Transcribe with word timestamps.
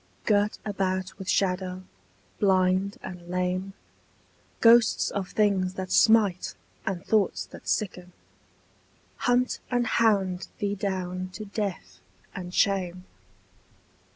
Girt 0.25 0.57
about 0.65 1.19
with 1.19 1.29
shadow, 1.29 1.83
blind 2.39 2.97
and 3.03 3.27
lame, 3.29 3.73
Ghosts 4.59 5.11
of 5.11 5.29
things 5.29 5.75
that 5.75 5.91
smite 5.91 6.55
and 6.87 7.05
thoughts 7.05 7.45
that 7.45 7.67
sicken 7.67 8.11
Hunt 9.17 9.59
and 9.69 9.85
hound 9.85 10.47
thee 10.57 10.73
down 10.73 11.29
to 11.33 11.45
death 11.45 11.99
and 12.33 12.51
shame. 12.51 13.05